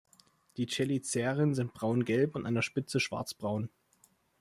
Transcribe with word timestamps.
Die 0.57 0.65
Cheliceren 0.65 1.53
sind 1.53 1.75
braungelb 1.75 2.33
und 2.33 2.47
an 2.47 2.55
der 2.55 2.63
Spitze 2.63 2.99
schwarzbraun. 2.99 3.69